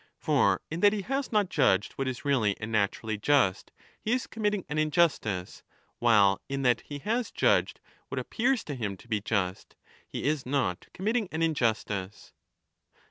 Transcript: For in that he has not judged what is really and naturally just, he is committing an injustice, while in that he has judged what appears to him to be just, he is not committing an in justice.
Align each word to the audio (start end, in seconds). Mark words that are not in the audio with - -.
For 0.17 0.61
in 0.71 0.79
that 0.79 0.93
he 0.93 1.03
has 1.03 1.31
not 1.31 1.47
judged 1.51 1.93
what 1.93 2.07
is 2.07 2.25
really 2.25 2.59
and 2.59 2.71
naturally 2.71 3.19
just, 3.19 3.71
he 4.01 4.13
is 4.13 4.25
committing 4.25 4.65
an 4.67 4.79
injustice, 4.79 5.61
while 5.99 6.41
in 6.49 6.63
that 6.63 6.81
he 6.81 6.97
has 6.97 7.29
judged 7.29 7.79
what 8.09 8.17
appears 8.17 8.63
to 8.63 8.73
him 8.73 8.97
to 8.97 9.07
be 9.07 9.21
just, 9.21 9.75
he 10.09 10.23
is 10.23 10.43
not 10.43 10.87
committing 10.91 11.27
an 11.31 11.43
in 11.43 11.53
justice. 11.53 12.33